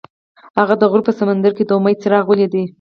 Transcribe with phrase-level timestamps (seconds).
[0.59, 2.53] هغه د غروب په سمندر کې د امید څراغ ولید.